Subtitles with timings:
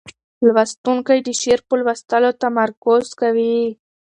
[0.53, 3.57] لوستونکی د شعر په لوستلو تمرکز کوي.